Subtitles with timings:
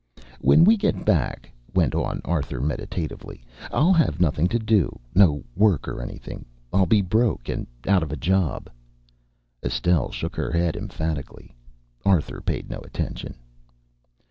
[0.39, 5.87] "When we get back," went on Arthur meditatively, "I'll have nothing to do no work
[5.87, 6.43] or anything.
[6.73, 8.67] I'll be broke and out of a job."
[9.63, 11.55] Estelle shook her head emphatically.
[12.03, 13.35] Arthur paid no attention.